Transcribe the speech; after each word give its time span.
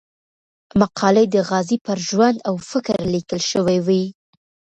مقالې 0.79 1.25
د 1.31 1.35
غازي 1.49 1.77
پر 1.85 1.97
ژوند 2.07 2.37
او 2.47 2.55
فکر 2.69 2.97
ليکل 3.13 3.41
شوې 3.51 3.77
وې. 3.87 4.03